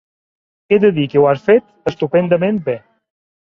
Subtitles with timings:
[0.73, 2.77] He de dir que ho has fet estupendament bé!